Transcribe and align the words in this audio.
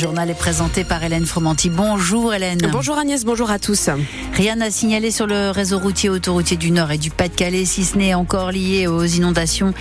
journal 0.00 0.30
est 0.30 0.34
présenté 0.34 0.82
par 0.82 1.04
Hélène 1.04 1.26
Fromanti. 1.26 1.68
Bonjour 1.68 2.32
Hélène. 2.32 2.58
Bonjour 2.72 2.96
Agnès, 2.96 3.22
bonjour 3.22 3.50
à 3.50 3.58
tous. 3.58 3.90
Rien 4.32 4.56
n'a 4.56 4.70
signalé 4.70 5.10
sur 5.10 5.26
le 5.26 5.50
réseau 5.50 5.78
routier 5.78 6.08
autoroutier 6.08 6.56
du 6.56 6.70
Nord 6.70 6.90
et 6.92 6.98
du 6.98 7.10
Pas-de-Calais, 7.10 7.64
si 7.64 7.84
ce 7.84 7.98
n'est 7.98 8.14
encore 8.14 8.52
lié 8.52 8.86
aux 8.86 9.04
inondations. 9.04 9.74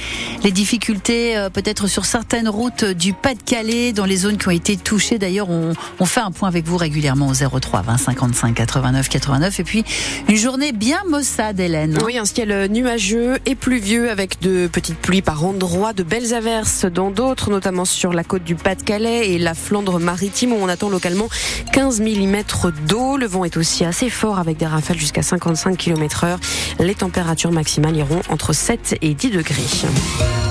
Les 0.44 0.52
difficultés 0.52 1.38
euh, 1.38 1.50
peut-être 1.50 1.88
sur 1.88 2.06
certaines 2.06 2.50
routes 2.50 2.84
du 2.84 3.14
Pas-de-Calais, 3.14 3.93
dans 3.93 4.06
les 4.06 4.18
zones 4.18 4.38
qui 4.38 4.48
ont 4.48 4.52
été 4.52 4.75
touchées. 4.75 5.18
D'ailleurs, 5.18 5.50
on, 5.50 5.74
on, 6.00 6.06
fait 6.06 6.20
un 6.20 6.32
point 6.32 6.50
avec 6.50 6.66
vous 6.66 6.78
régulièrement 6.78 7.28
au 7.28 7.60
03 7.60 7.84
20 7.84 7.98
55 7.98 8.56
89 8.56 9.07
89. 9.07 9.60
Et 9.60 9.64
puis, 9.64 9.84
une 10.28 10.36
journée 10.36 10.71
bien 10.71 11.02
maussade, 11.07 11.60
Hélène. 11.60 11.97
Oui, 12.04 12.18
un 12.18 12.25
ciel 12.25 12.68
nuageux 12.70 13.38
et 13.46 13.56
pluvieux 13.56 14.10
avec 14.10 14.42
de 14.42 14.68
petites 14.68 15.00
pluies 15.00 15.21
par 15.21 15.46
endroits, 15.46 15.93
de 15.93 16.04
belles 16.04 16.34
averses 16.34 16.86
dans 16.86 17.11
d'autres, 17.11 17.50
notamment 17.52 17.86
sur 17.86 18.14
la 18.14 18.24
côte 18.24 18.43
du 18.43 18.56
Pas-de-Calais 18.56 19.29
et 19.29 19.38
la 19.38 19.54
Flandre 19.54 20.00
maritime 20.00 20.54
où 20.54 20.57
on 20.60 20.68
attend 20.68 20.89
localement 20.89 21.29
15 21.71 22.02
mm 22.02 22.38
d'eau. 22.88 23.16
Le 23.16 23.28
vent 23.28 23.46
est 23.46 23.56
aussi 23.56 23.86
assez 23.86 24.10
fort 24.10 24.39
avec 24.39 24.57
des 24.57 24.66
rafales 24.66 24.98
jusqu'à 24.98 25.21
55 25.21 25.78
km 25.78 26.24
heure. 26.24 26.39
Les 26.79 26.96
températures 26.96 27.52
maximales 27.52 27.98
iront 27.98 28.21
entre 28.29 28.54
7 28.54 28.98
et 29.02 29.14
10 29.14 29.32
degrés. 29.32 30.49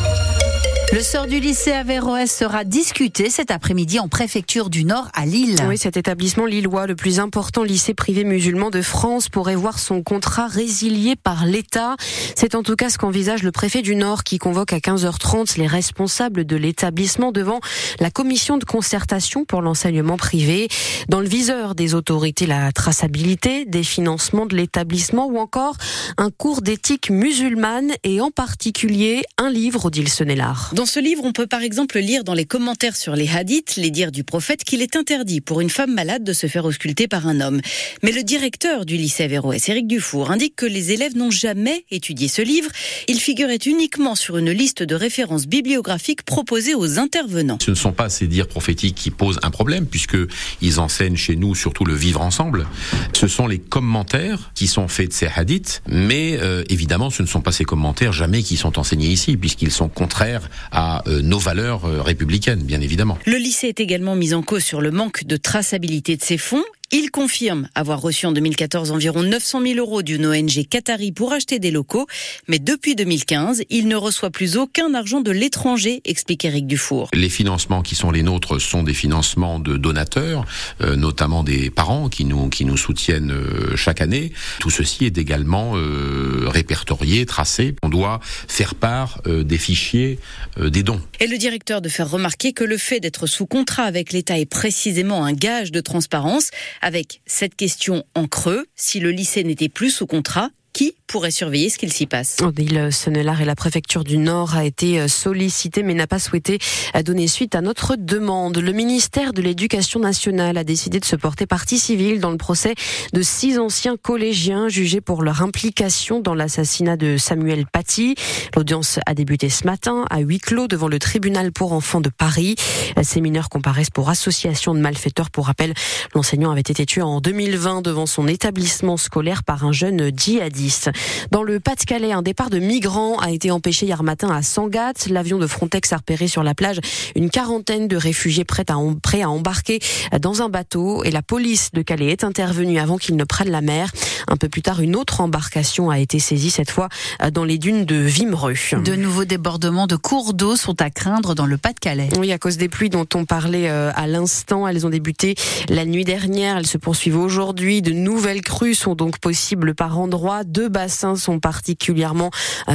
Le 0.90 1.02
sort 1.02 1.26
du 1.26 1.38
lycée 1.38 1.72
Averroès 1.72 2.34
sera 2.34 2.64
discuté 2.64 3.28
cet 3.28 3.50
après-midi 3.50 3.98
en 3.98 4.08
préfecture 4.08 4.70
du 4.70 4.86
Nord 4.86 5.10
à 5.12 5.26
Lille. 5.26 5.58
Oui, 5.68 5.76
cet 5.76 5.98
établissement 5.98 6.46
lillois, 6.46 6.86
le 6.86 6.96
plus 6.96 7.20
important 7.20 7.62
lycée 7.62 7.92
privé 7.92 8.24
musulman 8.24 8.70
de 8.70 8.80
France, 8.80 9.28
pourrait 9.28 9.54
voir 9.54 9.78
son 9.78 10.02
contrat 10.02 10.46
résilié 10.46 11.14
par 11.14 11.44
l'État. 11.44 11.96
C'est 12.36 12.54
en 12.54 12.62
tout 12.62 12.74
cas 12.74 12.88
ce 12.88 12.96
qu'envisage 12.96 13.42
le 13.42 13.52
préfet 13.52 13.82
du 13.82 13.96
Nord 13.96 14.24
qui 14.24 14.38
convoque 14.38 14.72
à 14.72 14.78
15h30 14.78 15.58
les 15.58 15.66
responsables 15.66 16.46
de 16.46 16.56
l'établissement 16.56 17.32
devant 17.32 17.60
la 18.00 18.10
commission 18.10 18.56
de 18.56 18.64
concertation 18.64 19.44
pour 19.44 19.60
l'enseignement 19.60 20.16
privé. 20.16 20.68
Dans 21.10 21.20
le 21.20 21.28
viseur 21.28 21.74
des 21.74 21.94
autorités, 21.94 22.46
la 22.46 22.72
traçabilité 22.72 23.66
des 23.66 23.82
financements 23.82 24.46
de 24.46 24.56
l'établissement 24.56 25.26
ou 25.26 25.38
encore 25.38 25.76
un 26.16 26.30
cours 26.30 26.62
d'éthique 26.62 27.10
musulmane 27.10 27.92
et 28.04 28.22
en 28.22 28.30
particulier 28.30 29.22
un 29.36 29.50
livre, 29.50 29.84
Odile 29.84 30.08
Senelard. 30.08 30.72
Dans 30.78 30.86
ce 30.86 31.00
livre, 31.00 31.24
on 31.24 31.32
peut 31.32 31.48
par 31.48 31.62
exemple 31.62 31.98
lire 31.98 32.22
dans 32.22 32.34
les 32.34 32.44
commentaires 32.44 32.94
sur 32.94 33.16
les 33.16 33.28
hadiths, 33.28 33.74
les 33.74 33.90
dires 33.90 34.12
du 34.12 34.22
prophète, 34.22 34.62
qu'il 34.62 34.80
est 34.80 34.94
interdit 34.94 35.40
pour 35.40 35.60
une 35.60 35.70
femme 35.70 35.92
malade 35.92 36.22
de 36.22 36.32
se 36.32 36.46
faire 36.46 36.64
ausculter 36.64 37.08
par 37.08 37.26
un 37.26 37.40
homme. 37.40 37.60
Mais 38.04 38.12
le 38.12 38.22
directeur 38.22 38.86
du 38.86 38.96
lycée 38.96 39.24
Averroès, 39.24 39.68
Éric 39.68 39.88
Dufour, 39.88 40.30
indique 40.30 40.54
que 40.54 40.66
les 40.66 40.92
élèves 40.92 41.16
n'ont 41.16 41.32
jamais 41.32 41.84
étudié 41.90 42.28
ce 42.28 42.42
livre. 42.42 42.70
Il 43.08 43.18
figurait 43.18 43.58
uniquement 43.66 44.14
sur 44.14 44.38
une 44.38 44.52
liste 44.52 44.84
de 44.84 44.94
références 44.94 45.48
bibliographiques 45.48 46.22
proposées 46.22 46.76
aux 46.76 47.00
intervenants. 47.00 47.58
Ce 47.60 47.72
ne 47.72 47.74
sont 47.74 47.90
pas 47.90 48.08
ces 48.08 48.28
dires 48.28 48.46
prophétiques 48.46 48.94
qui 48.94 49.10
posent 49.10 49.40
un 49.42 49.50
problème, 49.50 49.84
puisque 49.84 50.16
ils 50.60 50.78
enseignent 50.78 51.16
chez 51.16 51.34
nous 51.34 51.56
surtout 51.56 51.86
le 51.86 51.96
vivre 51.96 52.20
ensemble. 52.20 52.68
Ce 53.14 53.26
sont 53.26 53.48
les 53.48 53.58
commentaires 53.58 54.52
qui 54.54 54.68
sont 54.68 54.86
faits 54.86 55.08
de 55.08 55.12
ces 55.12 55.26
hadiths, 55.26 55.82
mais 55.88 56.38
euh, 56.40 56.62
évidemment, 56.68 57.10
ce 57.10 57.22
ne 57.22 57.26
sont 57.26 57.40
pas 57.40 57.50
ces 57.50 57.64
commentaires 57.64 58.12
jamais 58.12 58.44
qui 58.44 58.56
sont 58.56 58.78
enseignés 58.78 59.08
ici, 59.08 59.36
puisqu'ils 59.36 59.72
sont 59.72 59.88
contraires 59.88 60.48
à 60.70 61.02
euh, 61.06 61.22
nos 61.22 61.38
valeurs 61.38 61.84
euh, 61.84 62.02
républicaines, 62.02 62.62
bien 62.62 62.80
évidemment. 62.80 63.18
Le 63.26 63.36
lycée 63.36 63.68
est 63.68 63.80
également 63.80 64.14
mis 64.14 64.34
en 64.34 64.42
cause 64.42 64.62
sur 64.62 64.80
le 64.80 64.90
manque 64.90 65.24
de 65.24 65.36
traçabilité 65.36 66.16
de 66.16 66.22
ses 66.22 66.38
fonds 66.38 66.64
il 66.90 67.10
confirme 67.10 67.68
avoir 67.74 68.00
reçu 68.00 68.26
en 68.26 68.32
2014 68.32 68.92
environ 68.92 69.22
900 69.22 69.62
000 69.62 69.78
euros 69.78 70.02
d'une 70.02 70.26
ONG 70.26 70.66
qatari 70.68 71.12
pour 71.12 71.32
acheter 71.32 71.58
des 71.58 71.70
locaux, 71.70 72.06
mais 72.48 72.58
depuis 72.58 72.94
2015, 72.94 73.62
il 73.68 73.88
ne 73.88 73.96
reçoit 73.96 74.30
plus 74.30 74.56
aucun 74.56 74.94
argent 74.94 75.20
de 75.20 75.30
l'étranger, 75.30 76.00
explique 76.04 76.44
Eric 76.44 76.66
Dufour. 76.66 77.10
Les 77.12 77.28
financements 77.28 77.82
qui 77.82 77.94
sont 77.94 78.10
les 78.10 78.22
nôtres 78.22 78.60
sont 78.60 78.82
des 78.82 78.94
financements 78.94 79.58
de 79.58 79.76
donateurs, 79.76 80.46
euh, 80.80 80.96
notamment 80.96 81.44
des 81.44 81.70
parents 81.70 82.08
qui 82.08 82.24
nous 82.24 82.48
qui 82.48 82.64
nous 82.64 82.76
soutiennent 82.76 83.32
euh, 83.32 83.76
chaque 83.76 84.00
année. 84.00 84.32
Tout 84.60 84.70
ceci 84.70 85.04
est 85.04 85.18
également 85.18 85.72
euh, 85.76 86.44
répertorié, 86.46 87.26
tracé. 87.26 87.74
On 87.82 87.88
doit 87.88 88.20
faire 88.22 88.74
part 88.74 89.20
euh, 89.26 89.44
des 89.44 89.58
fichiers 89.58 90.18
euh, 90.58 90.70
des 90.70 90.82
dons. 90.82 91.00
Et 91.20 91.26
le 91.26 91.36
directeur 91.38 91.80
de 91.80 91.88
faire 91.88 92.10
remarquer 92.10 92.52
que 92.52 92.64
le 92.64 92.78
fait 92.78 93.00
d'être 93.00 93.26
sous 93.26 93.46
contrat 93.46 93.84
avec 93.84 94.12
l'État 94.12 94.38
est 94.38 94.46
précisément 94.46 95.24
un 95.24 95.32
gage 95.32 95.72
de 95.72 95.80
transparence 95.80 96.50
avec 96.80 97.22
cette 97.26 97.54
question 97.54 98.04
en 98.14 98.26
creux, 98.26 98.66
si 98.74 99.00
le 99.00 99.10
lycée 99.10 99.44
n'était 99.44 99.68
plus 99.68 99.90
sous 99.90 100.06
contrat, 100.06 100.50
qui 100.72 100.94
pourrait 101.08 101.30
surveiller 101.30 101.70
ce 101.70 101.78
qu'il 101.78 101.92
s'y 101.92 102.06
passe. 102.06 102.36
Odile 102.42 102.90
Senelard 102.92 103.40
et 103.40 103.44
la 103.44 103.56
préfecture 103.56 104.04
du 104.04 104.18
Nord 104.18 104.54
a 104.54 104.64
été 104.64 105.08
sollicité 105.08 105.82
mais 105.82 105.94
n'a 105.94 106.06
pas 106.06 106.18
souhaité 106.18 106.58
donner 107.02 107.26
suite 107.26 107.54
à 107.54 107.60
notre 107.60 107.96
demande. 107.96 108.58
Le 108.58 108.72
ministère 108.72 109.32
de 109.32 109.40
l'Éducation 109.42 110.00
nationale 110.00 110.58
a 110.58 110.64
décidé 110.64 111.00
de 111.00 111.04
se 111.04 111.16
porter 111.16 111.46
partie 111.46 111.78
civile 111.78 112.20
dans 112.20 112.30
le 112.30 112.36
procès 112.36 112.74
de 113.12 113.22
six 113.22 113.58
anciens 113.58 113.96
collégiens 113.96 114.68
jugés 114.68 115.00
pour 115.00 115.22
leur 115.22 115.42
implication 115.42 116.20
dans 116.20 116.34
l'assassinat 116.34 116.96
de 116.96 117.16
Samuel 117.16 117.64
Paty. 117.66 118.14
L'audience 118.54 118.98
a 119.06 119.14
débuté 119.14 119.48
ce 119.48 119.64
matin 119.64 120.04
à 120.10 120.20
huis 120.20 120.38
clos 120.38 120.68
devant 120.68 120.88
le 120.88 120.98
tribunal 120.98 121.52
pour 121.52 121.72
enfants 121.72 122.00
de 122.00 122.10
Paris. 122.10 122.56
Ces 123.02 123.20
mineurs 123.20 123.48
comparaissent 123.48 123.90
pour 123.90 124.10
association 124.10 124.74
de 124.74 124.80
malfaiteurs. 124.80 125.30
Pour 125.30 125.46
rappel, 125.46 125.74
l'enseignant 126.14 126.50
avait 126.50 126.60
été 126.60 126.84
tué 126.84 127.02
en 127.02 127.20
2020 127.20 127.82
devant 127.82 128.06
son 128.06 128.28
établissement 128.28 128.96
scolaire 128.96 129.44
par 129.44 129.64
un 129.64 129.72
jeune 129.72 130.10
djihadiste. 130.14 130.90
Dans 131.30 131.42
le 131.42 131.60
Pas-de-Calais, 131.60 132.12
un 132.12 132.22
départ 132.22 132.50
de 132.50 132.58
migrants 132.58 133.18
a 133.18 133.30
été 133.30 133.50
empêché 133.50 133.86
hier 133.86 134.02
matin 134.02 134.28
à 134.30 134.42
Sangat. 134.42 134.94
L'avion 135.10 135.38
de 135.38 135.46
Frontex 135.46 135.92
a 135.92 135.96
repéré 135.98 136.28
sur 136.28 136.42
la 136.42 136.54
plage 136.54 136.80
une 137.14 137.30
quarantaine 137.30 137.88
de 137.88 137.96
réfugiés 137.96 138.44
prêts 138.44 138.64
à, 138.68 138.76
prêts 139.02 139.22
à 139.22 139.30
embarquer 139.30 139.80
dans 140.20 140.42
un 140.42 140.48
bateau 140.48 141.04
et 141.04 141.10
la 141.10 141.22
police 141.22 141.70
de 141.72 141.82
Calais 141.82 142.10
est 142.10 142.24
intervenue 142.24 142.78
avant 142.78 142.96
qu'ils 142.98 143.16
ne 143.16 143.24
prennent 143.24 143.50
la 143.50 143.60
mer. 143.60 143.90
Un 144.26 144.36
peu 144.36 144.48
plus 144.48 144.62
tard, 144.62 144.80
une 144.80 144.96
autre 144.96 145.20
embarcation 145.20 145.90
a 145.90 145.98
été 145.98 146.18
saisie, 146.18 146.50
cette 146.50 146.70
fois 146.70 146.88
dans 147.32 147.44
les 147.44 147.58
dunes 147.58 147.84
de 147.84 147.96
Vimereux. 147.96 148.54
De 148.84 148.94
nouveaux 148.94 149.24
débordements 149.24 149.86
de 149.86 149.96
cours 149.96 150.34
d'eau 150.34 150.56
sont 150.56 150.80
à 150.80 150.90
craindre 150.90 151.34
dans 151.34 151.46
le 151.46 151.58
Pas-de-Calais. 151.58 152.08
Oui, 152.18 152.32
à 152.32 152.38
cause 152.38 152.56
des 152.56 152.68
pluies 152.68 152.90
dont 152.90 153.06
on 153.14 153.24
parlait 153.24 153.68
à 153.68 154.06
l'instant, 154.06 154.66
elles 154.66 154.86
ont 154.86 154.90
débuté 154.90 155.34
la 155.68 155.84
nuit 155.84 156.04
dernière, 156.04 156.56
elles 156.56 156.66
se 156.66 156.78
poursuivent 156.78 157.18
aujourd'hui. 157.18 157.82
De 157.82 157.92
nouvelles 157.92 158.40
crues 158.40 158.74
sont 158.74 158.94
donc 158.94 159.18
possibles 159.18 159.74
par 159.74 159.98
endroits. 159.98 160.44
Deux 160.44 160.68
bassins 160.68 161.16
sont 161.16 161.40
particulièrement 161.40 162.30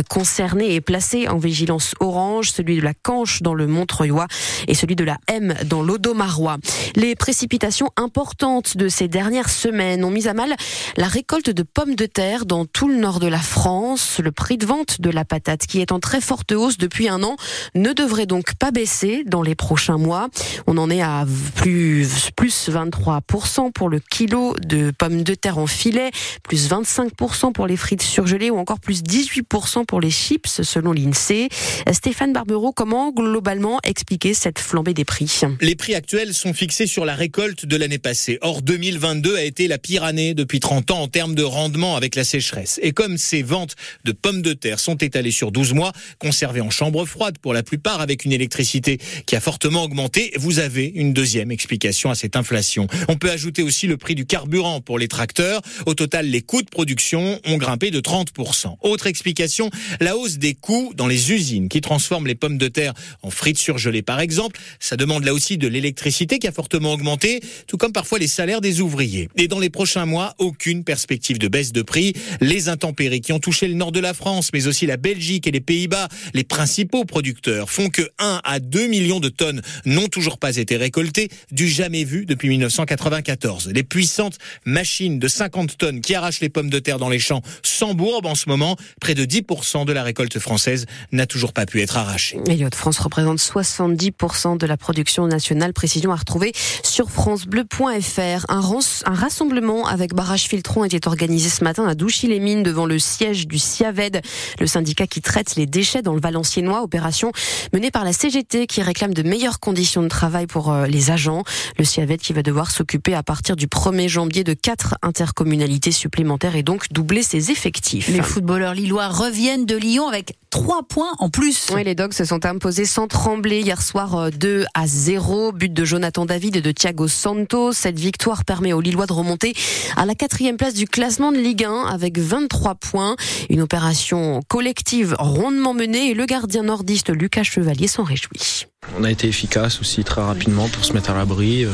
concernés 0.09 0.75
et 0.75 0.81
placés 0.81 1.27
en 1.27 1.37
vigilance 1.37 1.95
orange, 1.99 2.51
celui 2.51 2.77
de 2.77 2.81
la 2.81 2.93
Canche 2.93 3.41
dans 3.41 3.55
le 3.55 3.65
Montreuilois 3.67 4.27
et 4.67 4.75
celui 4.75 4.95
de 4.95 5.03
la 5.03 5.17
M 5.27 5.55
dans 5.65 5.81
l'Audomarois. 5.81 6.57
Les 6.95 7.15
précipitations 7.15 7.89
importantes 7.97 8.77
de 8.77 8.87
ces 8.87 9.07
dernières 9.07 9.49
semaines 9.49 10.03
ont 10.03 10.11
mis 10.11 10.27
à 10.27 10.33
mal 10.33 10.55
la 10.97 11.07
récolte 11.07 11.32
de 11.41 11.63
pommes 11.63 11.95
de 11.95 12.05
terre 12.05 12.45
dans 12.45 12.65
tout 12.65 12.87
le 12.87 12.95
nord 12.95 13.19
de 13.19 13.25
la 13.25 13.39
France. 13.39 14.19
Le 14.23 14.31
prix 14.31 14.57
de 14.57 14.67
vente 14.67 15.01
de 15.01 15.09
la 15.09 15.25
patate, 15.25 15.65
qui 15.65 15.81
est 15.81 15.91
en 15.91 15.99
très 15.99 16.21
forte 16.21 16.51
hausse 16.51 16.77
depuis 16.77 17.09
un 17.09 17.23
an, 17.23 17.37
ne 17.73 17.91
devrait 17.91 18.27
donc 18.27 18.53
pas 18.53 18.69
baisser 18.69 19.23
dans 19.25 19.41
les 19.41 19.55
prochains 19.55 19.97
mois. 19.97 20.29
On 20.67 20.77
en 20.77 20.91
est 20.91 21.01
à 21.01 21.25
plus, 21.55 22.29
plus 22.35 22.69
23% 22.69 23.71
pour 23.71 23.89
le 23.89 23.99
kilo 23.99 24.55
de 24.61 24.91
pommes 24.91 25.23
de 25.23 25.33
terre 25.33 25.57
en 25.57 25.65
filet, 25.65 26.11
plus 26.43 26.69
25% 26.69 27.51
pour 27.51 27.65
les 27.65 27.77
frites 27.77 28.03
surgelées 28.03 28.51
ou 28.51 28.57
encore 28.57 28.79
plus 28.79 29.01
18% 29.01 29.85
pour 29.85 30.01
les 30.01 30.11
chips 30.11 30.61
selon 30.61 30.91
l'INSEE. 30.91 31.49
Stéphane 31.91 32.31
Barbereau, 32.31 32.73
comment 32.73 33.11
globalement 33.11 33.79
expliquer 33.83 34.35
cette 34.35 34.59
flambée 34.59 34.93
des 34.93 35.05
prix? 35.05 35.41
Les 35.61 35.75
prix 35.75 35.95
actuels 35.95 36.35
sont 36.35 36.53
fixés 36.53 36.85
sur 36.85 37.05
la 37.05 37.15
récolte 37.15 37.65
de 37.65 37.75
l'année 37.75 37.97
passée. 37.97 38.37
Or, 38.41 38.61
2022 38.61 39.35
a 39.35 39.43
été 39.43 39.67
la 39.67 39.79
pire 39.79 40.03
année 40.03 40.35
depuis 40.35 40.59
30 40.59 40.91
ans 40.91 41.01
en 41.01 41.07
termes 41.07 41.22
de 41.27 41.43
rendement 41.43 41.95
avec 41.95 42.15
la 42.15 42.23
sécheresse. 42.23 42.79
Et 42.83 42.91
comme 42.91 43.17
ces 43.17 43.41
ventes 43.41 43.75
de 44.03 44.11
pommes 44.11 44.41
de 44.41 44.53
terre 44.53 44.79
sont 44.79 44.97
étalées 44.97 45.31
sur 45.31 45.51
12 45.51 45.73
mois, 45.73 45.93
conservées 46.19 46.61
en 46.61 46.69
chambre 46.69 47.05
froide 47.05 47.37
pour 47.37 47.53
la 47.53 47.63
plupart 47.63 48.01
avec 48.01 48.25
une 48.25 48.33
électricité 48.33 48.99
qui 49.25 49.35
a 49.35 49.39
fortement 49.39 49.83
augmenté, 49.83 50.33
vous 50.35 50.59
avez 50.59 50.91
une 50.95 51.13
deuxième 51.13 51.51
explication 51.51 52.09
à 52.09 52.15
cette 52.15 52.35
inflation. 52.35 52.87
On 53.07 53.15
peut 53.15 53.31
ajouter 53.31 53.63
aussi 53.63 53.87
le 53.87 53.97
prix 53.97 54.15
du 54.15 54.25
carburant 54.25 54.81
pour 54.81 54.99
les 54.99 55.07
tracteurs. 55.07 55.61
Au 55.85 55.93
total, 55.93 56.27
les 56.27 56.41
coûts 56.41 56.61
de 56.61 56.69
production 56.69 57.39
ont 57.45 57.57
grimpé 57.57 57.91
de 57.91 58.01
30%. 58.01 58.75
Autre 58.81 59.07
explication, 59.07 59.69
la 60.01 60.17
hausse 60.17 60.37
des 60.37 60.53
coûts 60.53 60.91
dans 60.95 61.07
les 61.07 61.31
usines 61.31 61.69
qui 61.69 61.81
transforment 61.81 62.27
les 62.27 62.35
pommes 62.35 62.57
de 62.57 62.67
terre 62.67 62.93
en 63.21 63.29
frites 63.29 63.57
surgelées 63.57 64.01
par 64.01 64.19
exemple. 64.19 64.59
Ça 64.79 64.97
demande 64.97 65.23
là 65.23 65.33
aussi 65.33 65.57
de 65.57 65.67
l'électricité 65.67 66.39
qui 66.39 66.47
a 66.47 66.51
fortement 66.51 66.93
augmenté, 66.93 67.41
tout 67.67 67.77
comme 67.77 67.93
parfois 67.93 68.19
les 68.19 68.27
salaires 68.27 68.61
des 68.61 68.81
ouvriers. 68.81 69.29
Et 69.35 69.47
dans 69.47 69.59
les 69.59 69.69
prochains 69.69 70.05
mois, 70.05 70.35
aucune 70.37 70.83
perspective 70.83 71.12
de 71.17 71.47
baisse 71.47 71.71
de 71.71 71.81
prix. 71.81 72.13
Les 72.41 72.69
intempéries 72.69 73.21
qui 73.21 73.33
ont 73.33 73.39
touché 73.39 73.67
le 73.67 73.75
nord 73.75 73.91
de 73.91 73.99
la 73.99 74.13
France, 74.13 74.49
mais 74.53 74.67
aussi 74.67 74.85
la 74.85 74.97
Belgique 74.97 75.47
et 75.47 75.51
les 75.51 75.61
Pays-Bas, 75.61 76.07
les 76.33 76.43
principaux 76.43 77.05
producteurs, 77.05 77.69
font 77.69 77.89
que 77.89 78.01
1 78.19 78.41
à 78.43 78.59
2 78.59 78.87
millions 78.87 79.19
de 79.19 79.29
tonnes 79.29 79.61
n'ont 79.85 80.07
toujours 80.07 80.37
pas 80.37 80.57
été 80.57 80.75
récoltées, 80.75 81.29
du 81.51 81.67
jamais 81.67 82.03
vu 82.03 82.25
depuis 82.25 82.49
1994. 82.49 83.69
Les 83.73 83.83
puissantes 83.83 84.37
machines 84.65 85.19
de 85.19 85.27
50 85.27 85.77
tonnes 85.77 86.01
qui 86.01 86.15
arrachent 86.15 86.41
les 86.41 86.49
pommes 86.49 86.69
de 86.69 86.79
terre 86.79 86.99
dans 86.99 87.09
les 87.09 87.19
champs 87.19 87.41
Sambourbe 87.61 88.25
en 88.25 88.35
ce 88.35 88.49
moment. 88.49 88.75
Près 88.99 89.15
de 89.15 89.25
10% 89.25 89.85
de 89.85 89.93
la 89.93 90.03
récolte 90.03 90.39
française 90.39 90.85
n'a 91.11 91.25
toujours 91.25 91.53
pas 91.53 91.65
pu 91.65 91.81
être 91.81 91.97
arrachée. 91.97 92.37
De 92.45 92.75
France 92.75 92.97
représente 92.97 93.39
70% 93.39 94.57
de 94.57 94.65
la 94.65 94.77
production 94.77 95.27
nationale. 95.27 95.73
Précision 95.73 96.11
à 96.11 96.15
retrouver 96.15 96.53
sur 96.83 97.11
francebleu.fr. 97.11 98.45
Un, 98.49 98.79
un 99.05 99.13
rassemblement 99.13 99.85
avec 99.85 100.13
barrage 100.13 100.43
Filtron 100.43 100.85
était 100.85 101.02
organisé 101.07 101.49
ce 101.49 101.63
matin 101.63 101.85
à 101.87 101.95
Douchy-les-Mines 101.95 102.63
devant 102.63 102.85
le 102.85 102.99
siège 102.99 103.47
du 103.47 103.59
CIAVED, 103.59 104.21
le 104.59 104.67
syndicat 104.67 105.07
qui 105.07 105.21
traite 105.21 105.55
les 105.55 105.65
déchets 105.65 106.01
dans 106.01 106.13
le 106.13 106.21
Valenciennois. 106.21 106.81
Opération 106.83 107.31
menée 107.73 107.91
par 107.91 108.03
la 108.03 108.13
CGT 108.13 108.67
qui 108.67 108.81
réclame 108.81 109.13
de 109.13 109.23
meilleures 109.23 109.59
conditions 109.59 110.01
de 110.01 110.07
travail 110.07 110.47
pour 110.47 110.71
euh, 110.71 110.85
les 110.87 111.11
agents. 111.11 111.43
Le 111.77 111.85
CIAVED 111.85 112.21
qui 112.21 112.33
va 112.33 112.43
devoir 112.43 112.71
s'occuper 112.71 113.13
à 113.13 113.23
partir 113.23 113.55
du 113.55 113.67
1er 113.67 114.07
janvier 114.07 114.43
de 114.43 114.53
quatre 114.53 114.95
intercommunalités 115.01 115.91
supplémentaires 115.91 116.55
et 116.55 116.63
donc 116.63 116.91
doubler 116.91 117.23
ses 117.23 117.51
effectifs. 117.51 118.07
Les 118.07 118.21
footballeurs 118.21 118.73
lillois 118.73 119.07
reviennent 119.07 119.65
de 119.65 119.75
Lyon 119.75 120.07
avec 120.07 120.37
trois 120.49 120.83
points 120.83 121.13
en 121.19 121.29
plus. 121.29 121.67
Oui, 121.73 121.83
les 121.83 121.95
Dogs 121.95 122.13
se 122.13 122.25
sont 122.25 122.45
imposés 122.45 122.85
sans 122.85 123.07
trembler 123.07 123.61
hier 123.61 123.81
soir 123.81 124.29
2 124.31 124.47
euh, 124.47 124.65
à 124.73 124.87
0. 124.87 125.51
But 125.51 125.73
de 125.73 125.85
Jonathan 125.85 126.25
David 126.25 126.55
et 126.55 126.61
de 126.61 126.71
Thiago 126.71 127.07
Santos. 127.07 127.73
Cette 127.73 127.99
victoire 127.99 128.45
permet 128.45 128.73
aux 128.73 128.81
Lillois 128.81 129.07
de 129.07 129.13
remonter 129.13 129.53
à 129.95 130.05
la 130.05 130.15
quatrième 130.15 130.57
place 130.57 130.73
du 130.73 130.85
classement 130.93 131.31
de 131.31 131.37
Ligue 131.37 131.65
1 131.65 131.85
avec 131.87 132.19
23 132.19 132.75
points. 132.75 133.15
Une 133.49 133.61
opération 133.61 134.41
collective 134.47 135.15
rondement 135.17 135.73
menée 135.73 136.11
et 136.11 136.13
le 136.13 136.25
gardien 136.27 136.61
nordiste 136.61 137.09
Lucas 137.09 137.41
Chevalier 137.41 137.87
s'en 137.87 138.03
réjouit. 138.03 138.67
On 138.99 139.03
a 139.03 139.09
été 139.09 139.27
efficace 139.27 139.81
aussi 139.81 140.03
très 140.03 140.21
rapidement 140.21 140.69
pour 140.69 140.85
se 140.85 140.93
mettre 140.93 141.09
à 141.09 141.15
l'abri. 141.15 141.65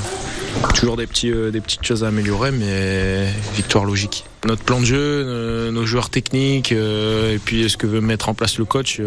Toujours 0.74 0.96
des, 0.96 1.06
petits, 1.06 1.32
euh, 1.32 1.52
des 1.52 1.60
petites 1.60 1.84
choses 1.84 2.06
à 2.06 2.08
améliorer, 2.08 2.52
mais 2.52 3.28
victoire 3.56 3.84
logique. 3.84 4.24
Notre 4.46 4.64
plan 4.64 4.80
de 4.80 4.86
jeu, 4.86 4.98
euh, 4.98 5.70
nos 5.70 5.86
joueurs 5.86 6.10
techniques, 6.10 6.72
euh, 6.72 7.36
et 7.36 7.40
puis 7.40 7.70
ce 7.70 7.76
que 7.76 7.88
veut 7.88 8.02
mettre 8.02 8.30
en 8.30 8.34
place 8.34 8.58
le 8.58 8.64
coach, 8.64 9.02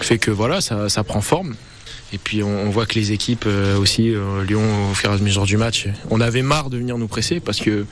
fait 0.00 0.16
que 0.16 0.30
voilà, 0.30 0.62
ça, 0.62 0.88
ça 0.88 1.04
prend 1.04 1.20
forme. 1.20 1.54
Et 2.12 2.18
puis 2.18 2.42
on, 2.42 2.68
voit 2.70 2.84
que 2.84 2.94
les 2.94 3.12
équipes 3.12 3.44
euh, 3.46 3.78
aussi, 3.78 4.14
euh, 4.14 4.44
Lyon 4.44 4.90
au 4.90 4.94
fur 4.94 5.10
et 5.10 5.14
à 5.14 5.18
mesure 5.18 5.44
du 5.44 5.56
match, 5.56 5.86
on 6.10 6.20
avait 6.20 6.42
marre 6.42 6.68
de 6.68 6.76
venir 6.76 6.98
nous 6.98 7.08
presser 7.08 7.40
parce 7.40 7.58
que 7.58 7.86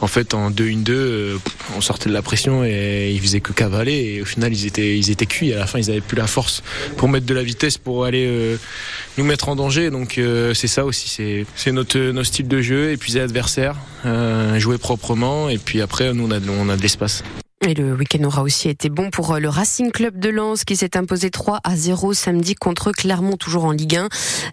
en 0.00 0.06
fait 0.06 0.34
en 0.34 0.50
2-1-2, 0.50 0.90
euh, 0.90 1.38
on 1.76 1.80
sortait 1.80 2.10
de 2.10 2.14
la 2.14 2.20
pression 2.20 2.62
et 2.64 3.10
ils 3.14 3.20
faisaient 3.20 3.40
que 3.40 3.52
cavaler 3.52 4.16
et 4.16 4.22
au 4.22 4.26
final 4.26 4.52
ils 4.52 4.66
étaient 4.66 4.98
ils 4.98 5.10
étaient 5.10 5.26
cuits. 5.26 5.52
À 5.54 5.58
la 5.58 5.66
fin 5.66 5.78
ils 5.78 5.90
avaient 5.90 6.02
plus 6.02 6.16
la 6.16 6.26
force 6.26 6.62
pour 6.98 7.08
mettre 7.08 7.26
de 7.26 7.34
la 7.34 7.42
vitesse 7.42 7.78
pour 7.78 8.04
aller 8.04 8.58
nous 9.16 9.24
mettre 9.24 9.48
en 9.48 9.56
danger. 9.56 9.90
Donc 9.90 10.20
c'est 10.54 10.68
ça 10.68 10.84
aussi, 10.84 11.46
c'est 11.56 11.72
notre 11.72 12.22
style 12.22 12.48
de 12.48 12.60
jeu, 12.60 12.92
épuiser 12.92 13.20
l'adversaire, 13.20 13.76
jouer 14.58 14.78
proprement 14.78 15.48
et 15.48 15.58
puis 15.58 15.80
après 15.80 16.12
nous 16.12 16.26
on 16.26 16.30
a 16.30 16.38
on 16.40 16.68
a 16.68 16.76
de 16.76 16.82
l'espace. 16.82 17.22
Et 17.66 17.72
le 17.72 17.94
week-end 17.94 18.22
aura 18.24 18.42
aussi 18.42 18.68
été 18.68 18.90
bon 18.90 19.08
pour 19.08 19.32
euh, 19.32 19.38
le 19.38 19.48
Racing 19.48 19.90
Club 19.90 20.18
de 20.18 20.28
Lens 20.28 20.64
qui 20.64 20.76
s'est 20.76 20.98
imposé 20.98 21.30
3 21.30 21.60
à 21.64 21.76
0 21.76 22.12
samedi 22.12 22.54
contre 22.54 22.92
Clermont, 22.92 23.38
toujours 23.38 23.64
en 23.64 23.70
Ligue 23.70 23.96
1. 23.96 24.08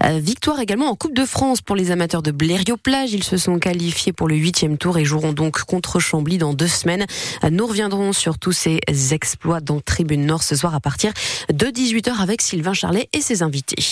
Euh, 0.06 0.20
victoire 0.20 0.62
également 0.62 0.86
en 0.86 0.96
Coupe 0.96 1.14
de 1.14 1.26
France 1.26 1.60
pour 1.60 1.76
les 1.76 1.92
amateurs 1.92 2.22
de 2.22 2.32
Blériot-Plage. 2.32 3.12
Ils 3.12 3.26
se 3.26 3.36
sont 3.36 3.60
qualifiés 3.60 4.14
pour 4.14 4.30
le 4.30 4.36
huitième 4.36 4.78
tour 4.78 4.98
et 4.98 5.04
joueront 5.04 5.34
donc 5.34 5.60
contre 5.64 6.00
Chambly 6.00 6.38
dans 6.38 6.54
deux 6.54 6.70
semaines. 6.70 7.06
Euh, 7.44 7.50
nous 7.50 7.68
reviendrons 7.68 8.14
sur 8.14 8.40
tous 8.40 8.54
ces 8.54 8.80
exploits 9.12 9.60
dans 9.60 9.82
Tribune 9.82 10.26
Nord 10.26 10.44
ce 10.44 10.56
soir 10.56 10.74
à 10.74 10.80
partir 10.80 11.12
de 11.52 11.66
18h 11.66 12.22
avec 12.22 12.42
Sylvain 12.42 12.74
Charlet 12.74 13.10
et 13.12 13.20
ses 13.20 13.44
invités. 13.44 13.82